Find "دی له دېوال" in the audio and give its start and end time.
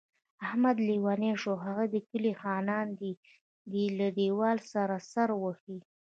3.71-4.57